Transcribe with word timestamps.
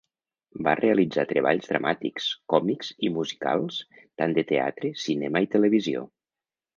Va 0.67 0.71
realitzar 0.77 1.25
treballs 1.31 1.67
dramàtics, 1.73 2.29
còmics 2.53 2.89
i 3.09 3.11
musicals 3.17 3.77
tant 4.23 4.33
de 4.39 4.45
teatre, 4.53 4.91
cinema 5.07 5.43
i 5.47 5.51
televisió. 5.57 6.03